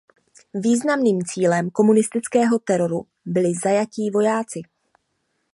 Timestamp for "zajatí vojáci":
3.63-4.61